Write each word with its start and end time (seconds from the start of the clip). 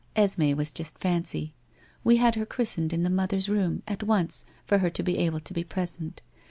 Esme 0.15 0.55
was 0.57 0.71
just 0.71 0.97
fancy. 0.97 1.53
We 2.03 2.17
had 2.17 2.33
her 2.33 2.43
christened 2.43 2.91
in 2.91 3.03
the 3.03 3.09
mother's 3.11 3.47
room, 3.49 3.83
at 3.87 4.01
once, 4.01 4.47
for 4.65 4.79
her 4.79 4.89
to 4.89 5.03
be 5.03 5.19
able 5.19 5.41
to 5.41 5.53
be 5.53 5.63
present. 5.63 6.21